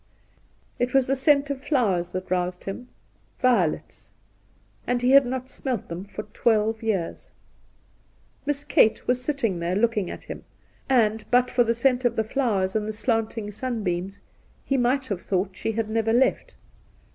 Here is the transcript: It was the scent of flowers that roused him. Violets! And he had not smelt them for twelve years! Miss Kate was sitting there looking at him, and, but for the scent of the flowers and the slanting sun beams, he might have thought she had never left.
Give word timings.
It 0.79 0.95
was 0.95 1.05
the 1.05 1.15
scent 1.15 1.51
of 1.51 1.63
flowers 1.63 2.09
that 2.09 2.31
roused 2.31 2.63
him. 2.63 2.87
Violets! 3.39 4.13
And 4.87 4.99
he 5.03 5.11
had 5.11 5.27
not 5.27 5.47
smelt 5.47 5.89
them 5.89 6.05
for 6.05 6.23
twelve 6.33 6.81
years! 6.81 7.33
Miss 8.43 8.63
Kate 8.63 9.05
was 9.05 9.23
sitting 9.23 9.59
there 9.59 9.75
looking 9.75 10.09
at 10.09 10.23
him, 10.23 10.43
and, 10.89 11.23
but 11.29 11.51
for 11.51 11.63
the 11.63 11.75
scent 11.75 12.03
of 12.03 12.15
the 12.15 12.23
flowers 12.23 12.75
and 12.75 12.87
the 12.87 12.93
slanting 12.93 13.51
sun 13.51 13.83
beams, 13.83 14.21
he 14.65 14.75
might 14.75 15.05
have 15.05 15.21
thought 15.21 15.55
she 15.55 15.73
had 15.73 15.87
never 15.87 16.13
left. 16.13 16.55